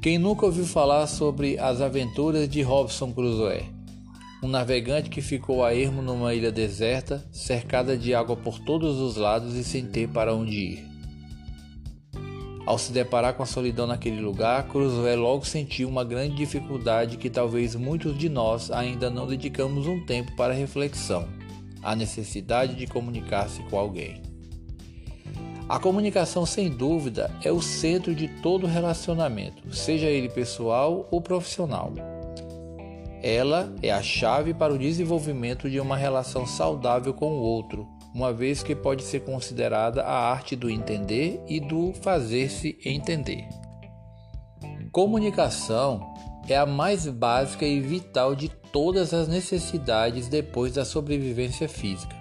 [0.00, 3.64] Quem nunca ouviu falar sobre as aventuras de Robson Crusoe?
[4.40, 9.16] Um navegante que ficou a ermo numa ilha deserta, cercada de água por todos os
[9.16, 10.88] lados e sem ter para onde ir.
[12.64, 17.28] Ao se deparar com a solidão naquele lugar, Crusoe logo sentiu uma grande dificuldade que
[17.28, 21.28] talvez muitos de nós ainda não dedicamos um tempo para reflexão:
[21.82, 24.27] a necessidade de comunicar-se com alguém.
[25.68, 31.92] A comunicação, sem dúvida, é o centro de todo relacionamento, seja ele pessoal ou profissional.
[33.22, 38.32] Ela é a chave para o desenvolvimento de uma relação saudável com o outro, uma
[38.32, 43.46] vez que pode ser considerada a arte do entender e do fazer-se entender.
[44.90, 46.14] Comunicação
[46.48, 52.17] é a mais básica e vital de todas as necessidades depois da sobrevivência física.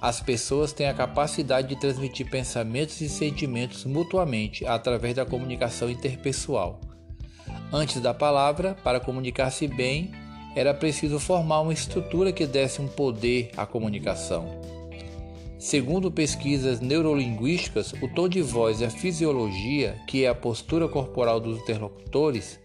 [0.00, 6.80] As pessoas têm a capacidade de transmitir pensamentos e sentimentos mutuamente através da comunicação interpessoal.
[7.72, 10.12] Antes da palavra, para comunicar-se bem,
[10.54, 14.48] era preciso formar uma estrutura que desse um poder à comunicação.
[15.58, 21.40] Segundo pesquisas neurolinguísticas, o tom de voz e a fisiologia, que é a postura corporal
[21.40, 22.60] dos interlocutores,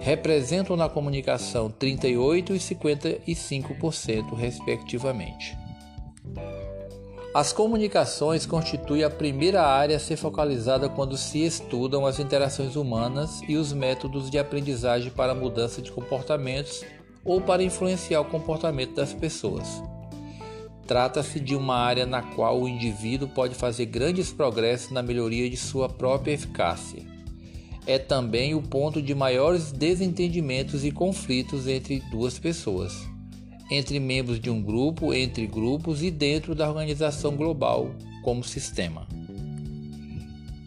[0.00, 5.56] representam na comunicação 38 e 55%, respectivamente.
[7.34, 13.40] As comunicações constituem a primeira área a ser focalizada quando se estudam as interações humanas
[13.48, 16.84] e os métodos de aprendizagem para a mudança de comportamentos
[17.24, 19.82] ou para influenciar o comportamento das pessoas.
[20.86, 25.56] Trata-se de uma área na qual o indivíduo pode fazer grandes progressos na melhoria de
[25.56, 27.02] sua própria eficácia.
[27.84, 33.12] É também o ponto de maiores desentendimentos e conflitos entre duas pessoas
[33.70, 37.90] entre membros de um grupo, entre grupos e dentro da organização global
[38.22, 39.06] como sistema.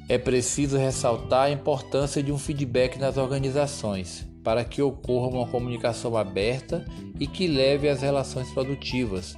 [0.10, 6.16] É preciso ressaltar a importância de um feedback nas organizações para que ocorra uma comunicação
[6.16, 6.86] aberta
[7.20, 9.38] e que leve às relações produtivas,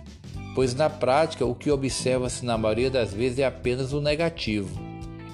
[0.53, 4.69] pois na prática o que observa-se na maioria das vezes é apenas o negativo.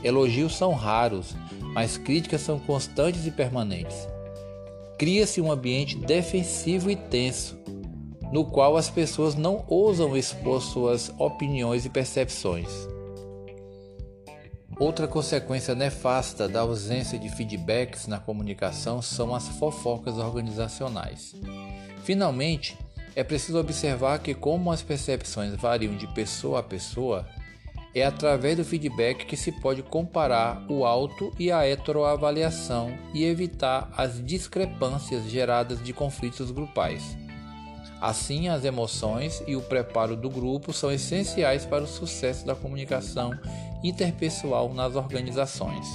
[0.01, 1.35] Elogios são raros,
[1.73, 4.07] mas críticas são constantes e permanentes.
[4.97, 7.59] Cria-se um ambiente defensivo e tenso,
[8.31, 12.67] no qual as pessoas não ousam expor suas opiniões e percepções.
[14.77, 21.33] Outra consequência nefasta da ausência de feedbacks na comunicação são as fofocas organizacionais.
[22.03, 22.77] Finalmente,
[23.15, 27.25] é preciso observar que, como as percepções variam de pessoa a pessoa,
[27.93, 33.89] é através do feedback que se pode comparar o auto e a heteroavaliação e evitar
[33.95, 37.17] as discrepâncias geradas de conflitos grupais.
[38.01, 43.31] Assim, as emoções e o preparo do grupo são essenciais para o sucesso da comunicação
[43.83, 45.87] interpessoal nas organizações.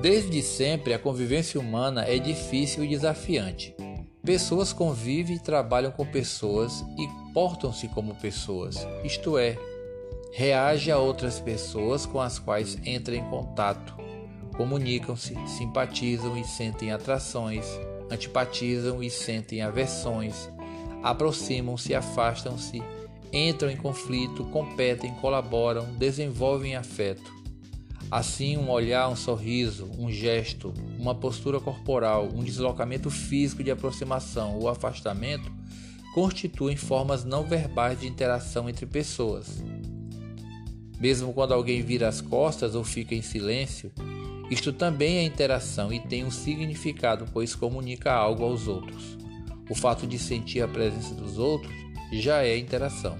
[0.00, 3.74] Desde sempre, a convivência humana é difícil e desafiante.
[4.22, 9.56] Pessoas convivem e trabalham com pessoas e portam-se como pessoas, isto é,
[10.32, 13.94] reagem a outras pessoas com as quais entram em contato,
[14.56, 17.66] comunicam-se, simpatizam e sentem atrações,
[18.10, 20.48] antipatizam e sentem aversões,
[21.02, 22.82] aproximam-se, afastam-se,
[23.32, 27.32] entram em conflito, competem, colaboram, desenvolvem afeto.
[28.10, 34.56] Assim, um olhar, um sorriso, um gesto, uma postura corporal, um deslocamento físico de aproximação
[34.58, 35.50] ou afastamento
[36.14, 39.64] constituem formas não verbais de interação entre pessoas.
[41.00, 43.90] Mesmo quando alguém vira as costas ou fica em silêncio,
[44.50, 49.16] isto também é interação e tem um significado, pois comunica algo aos outros.
[49.68, 51.72] O fato de sentir a presença dos outros
[52.12, 53.16] já é interação.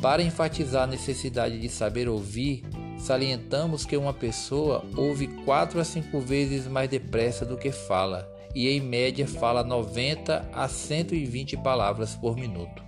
[0.00, 2.62] Para enfatizar a necessidade de saber ouvir,
[2.98, 8.68] salientamos que uma pessoa ouve 4 a 5 vezes mais depressa do que fala, e
[8.68, 12.87] em média fala 90 a 120 palavras por minuto.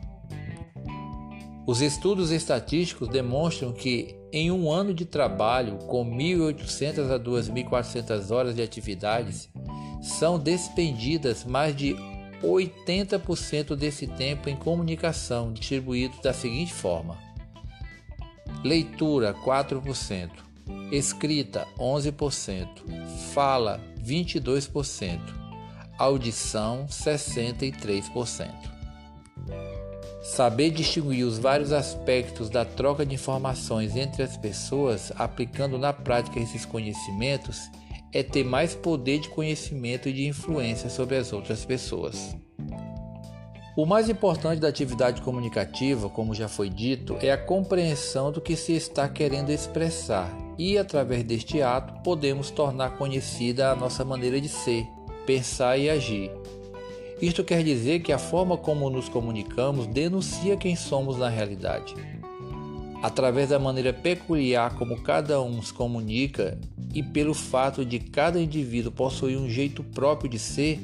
[1.71, 8.57] Os estudos estatísticos demonstram que em um ano de trabalho, com 1.800 a 2.400 horas
[8.57, 9.49] de atividades,
[10.03, 11.95] são despendidas mais de
[12.43, 17.17] 80% desse tempo em comunicação, distribuído da seguinte forma:
[18.65, 20.29] leitura 4%,
[20.91, 22.67] escrita 11%,
[23.33, 25.21] fala 22%,
[25.97, 28.70] audição 63%.
[30.31, 36.39] Saber distinguir os vários aspectos da troca de informações entre as pessoas, aplicando na prática
[36.39, 37.69] esses conhecimentos,
[38.13, 42.37] é ter mais poder de conhecimento e de influência sobre as outras pessoas.
[43.77, 48.55] O mais importante da atividade comunicativa, como já foi dito, é a compreensão do que
[48.55, 54.49] se está querendo expressar, e através deste ato podemos tornar conhecida a nossa maneira de
[54.49, 54.87] ser,
[55.27, 56.40] pensar e agir.
[57.21, 61.95] Isto quer dizer que a forma como nos comunicamos denuncia quem somos na realidade.
[63.03, 66.59] Através da maneira peculiar como cada um se comunica
[66.95, 70.81] e pelo fato de cada indivíduo possuir um jeito próprio de ser,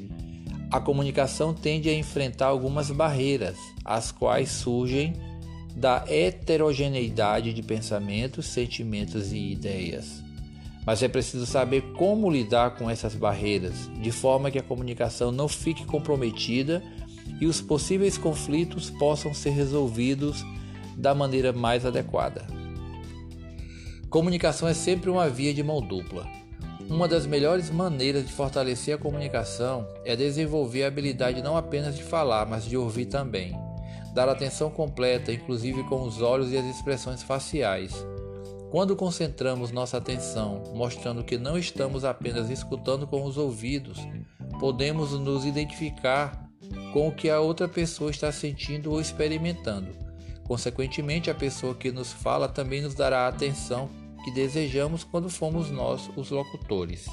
[0.71, 5.15] a comunicação tende a enfrentar algumas barreiras, as quais surgem
[5.75, 10.26] da heterogeneidade de pensamentos, sentimentos e ideias.
[10.87, 15.49] Mas é preciso saber como lidar com essas barreiras, de forma que a comunicação não
[15.49, 16.81] fique comprometida
[17.41, 20.45] e os possíveis conflitos possam ser resolvidos
[20.97, 22.47] da maneira mais adequada.
[24.09, 26.25] Comunicação é sempre uma via de mão dupla.
[26.89, 32.05] Uma das melhores maneiras de fortalecer a comunicação é desenvolver a habilidade não apenas de
[32.05, 33.59] falar, mas de ouvir também.
[34.15, 38.07] Dar atenção completa, inclusive com os olhos e as expressões faciais
[38.77, 43.99] quando concentramos nossa atenção, mostrando que não estamos apenas escutando com os ouvidos,
[44.61, 46.47] podemos nos identificar
[46.93, 49.89] com o que a outra pessoa está sentindo ou experimentando.
[50.45, 53.89] Consequentemente, a pessoa que nos fala também nos dará a atenção
[54.23, 57.09] que desejamos quando fomos nós os locutores.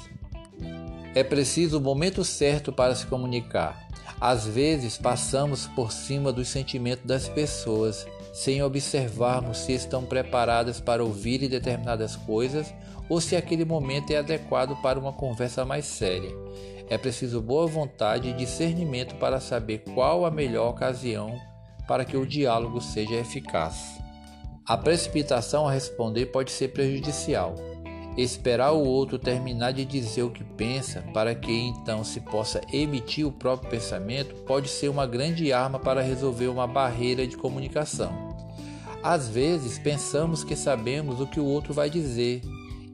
[1.14, 3.88] É preciso o momento certo para se comunicar.
[4.20, 11.04] Às vezes passamos por cima dos sentimentos das pessoas sem observarmos se estão preparadas para
[11.04, 12.74] ouvir determinadas coisas
[13.08, 16.34] ou se aquele momento é adequado para uma conversa mais séria.
[16.90, 21.40] É preciso boa vontade e discernimento para saber qual a melhor ocasião
[21.86, 24.00] para que o diálogo seja eficaz.
[24.66, 27.54] A precipitação a responder pode ser prejudicial.
[28.16, 33.26] Esperar o outro terminar de dizer o que pensa para que então se possa emitir
[33.26, 38.23] o próprio pensamento pode ser uma grande arma para resolver uma barreira de comunicação.
[39.04, 42.40] Às vezes pensamos que sabemos o que o outro vai dizer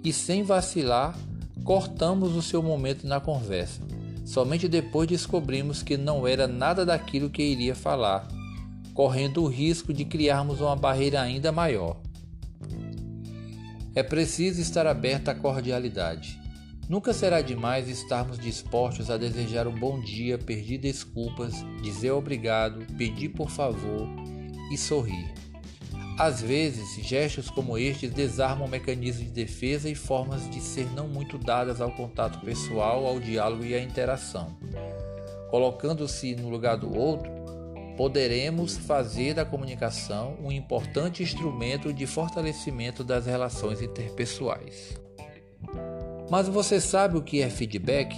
[0.02, 1.16] e, sem vacilar,
[1.62, 3.80] cortamos o seu momento na conversa.
[4.24, 8.26] Somente depois descobrimos que não era nada daquilo que iria falar,
[8.92, 11.96] correndo o risco de criarmos uma barreira ainda maior.
[13.94, 16.40] É preciso estar aberto à cordialidade.
[16.88, 23.28] Nunca será demais estarmos dispostos a desejar um bom dia, pedir desculpas, dizer obrigado, pedir
[23.28, 24.08] por favor
[24.72, 25.50] e sorrir.
[26.20, 31.38] Às vezes, gestos como estes desarmam mecanismos de defesa e formas de ser não muito
[31.38, 34.55] dadas ao contato pessoal, ao diálogo e à interação.
[35.49, 37.32] Colocando-se no lugar do outro,
[37.96, 45.00] poderemos fazer da comunicação um importante instrumento de fortalecimento das relações interpessoais.
[46.31, 48.14] Mas você sabe o que é feedback?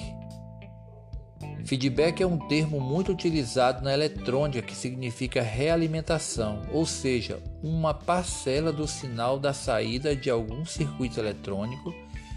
[1.73, 8.71] Feedback é um termo muito utilizado na eletrônica que significa realimentação, ou seja, uma parcela
[8.71, 11.95] do sinal da saída de algum circuito eletrônico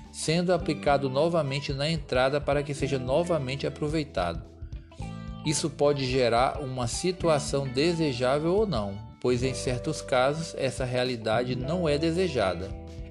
[0.09, 4.41] sendo aplicado novamente na entrada para que seja novamente aproveitado.
[5.45, 11.89] Isso pode gerar uma situação desejável ou não, pois em certos casos essa realidade não
[11.89, 12.69] é desejada.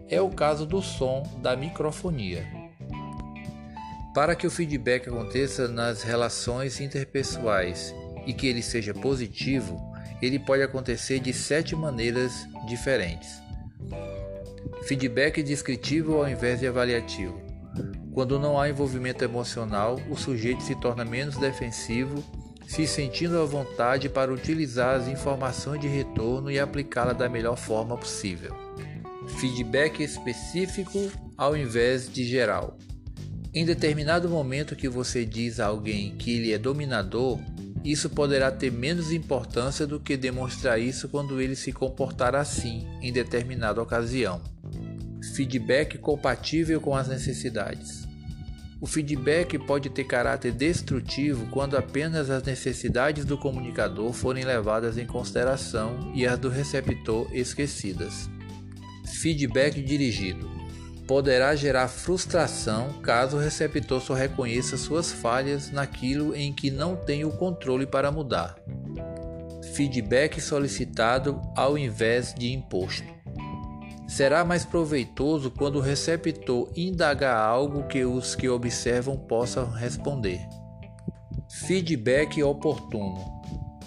[0.09, 2.64] É o caso do som da microfonia.
[4.15, 7.93] Para que o feedback aconteça nas relações interpessoais
[8.25, 9.77] e que ele seja positivo,
[10.23, 13.43] ele pode acontecer de sete maneiras diferentes.
[14.85, 17.43] Feedback descritivo ao invés de avaliativo.
[18.13, 22.23] Quando não há envolvimento emocional, o sujeito se torna menos defensivo,
[22.69, 27.97] se sentindo à vontade para utilizar as informações de retorno e aplicá-la da melhor forma
[27.97, 28.55] possível.
[29.41, 32.79] Feedback específico ao invés de geral.
[33.55, 37.39] Em determinado momento que você diz a alguém que ele é dominador,
[37.85, 43.13] isso poderá ter menos importância do que demonstrar isso quando ele se comportar assim em
[43.13, 44.43] determinada ocasião.
[45.37, 48.09] Feedback compatível com as necessidades.
[48.81, 55.07] O feedback pode ter caráter destrutivo quando apenas as necessidades do comunicador forem levadas em
[55.07, 58.29] consideração e as do receptor esquecidas.
[59.07, 60.64] Feedback dirigido
[61.07, 67.25] poderá gerar frustração caso o receptor só reconheça suas falhas naquilo em que não tem
[67.25, 68.57] o controle para mudar.
[69.75, 73.13] Feedback solicitado ao invés de imposto.
[74.07, 80.41] Será mais proveitoso quando o receptor indagar algo que os que observam possam responder.
[81.51, 83.33] Feedback oportuno.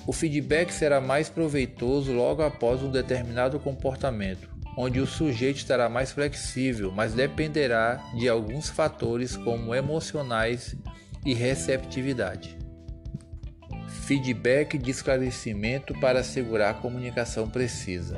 [0.05, 6.11] O feedback será mais proveitoso logo após um determinado comportamento onde o sujeito estará mais
[6.11, 10.75] flexível, mas dependerá de alguns fatores como emocionais
[11.25, 12.55] e receptividade.
[14.05, 18.17] feedback de esclarecimento para assegurar a comunicação precisa.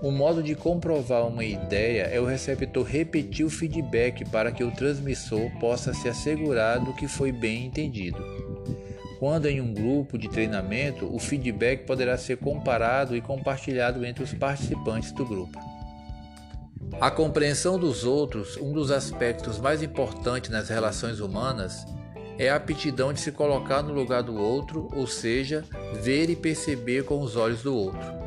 [0.00, 4.70] O modo de comprovar uma ideia é o receptor repetir o feedback para que o
[4.70, 8.22] transmissor possa se assegurar do que foi bem entendido.
[9.18, 14.34] Quando em um grupo de treinamento, o feedback poderá ser comparado e compartilhado entre os
[14.34, 15.58] participantes do grupo.
[17.00, 21.84] A compreensão dos outros, um dos aspectos mais importantes nas relações humanas,
[22.38, 25.64] é a aptidão de se colocar no lugar do outro, ou seja,
[26.02, 28.26] ver e perceber com os olhos do outro.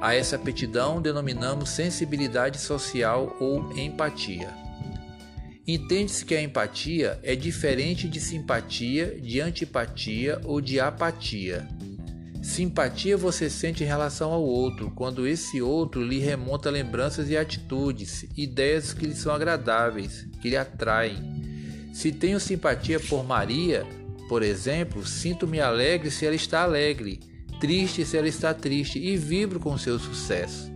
[0.00, 4.48] A essa aptidão denominamos sensibilidade social ou empatia.
[5.66, 11.68] Entende-se que a empatia é diferente de simpatia, de antipatia ou de apatia.
[12.48, 18.24] Simpatia você sente em relação ao outro, quando esse outro lhe remonta lembranças e atitudes,
[18.34, 21.92] ideias que lhe são agradáveis, que lhe atraem.
[21.92, 23.86] Se tenho simpatia por Maria,
[24.30, 27.20] por exemplo, sinto-me alegre se ela está alegre,
[27.60, 30.72] triste se ela está triste e vibro com seu sucesso.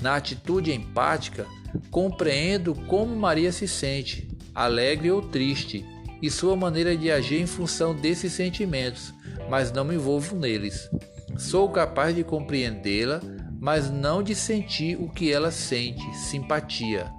[0.00, 1.46] Na atitude empática,
[1.90, 5.84] compreendo como Maria se sente, alegre ou triste,
[6.22, 9.15] e sua maneira de agir em função desses sentimentos,
[9.48, 10.90] mas não me envolvo neles.
[11.38, 13.20] Sou capaz de compreendê-la,
[13.58, 17.10] mas não de sentir o que ela sente, simpatia.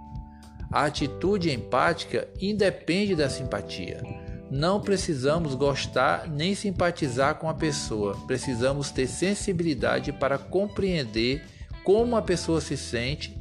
[0.71, 4.01] A atitude empática independe da simpatia.
[4.49, 11.43] Não precisamos gostar nem simpatizar com a pessoa, precisamos ter sensibilidade para compreender
[11.83, 13.37] como a pessoa se sente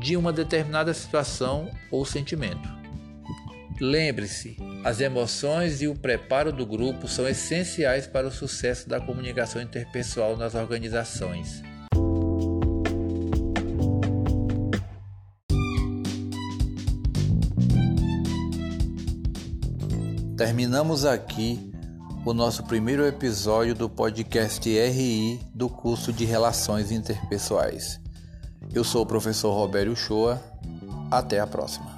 [0.00, 2.75] de uma determinada situação ou sentimento.
[3.80, 9.60] Lembre-se, as emoções e o preparo do grupo são essenciais para o sucesso da comunicação
[9.60, 11.62] interpessoal nas organizações.
[20.36, 21.72] Terminamos aqui
[22.24, 28.00] o nosso primeiro episódio do podcast RI do curso de Relações Interpessoais.
[28.74, 30.42] Eu sou o professor Robério Shoa.
[31.10, 31.95] Até a próxima.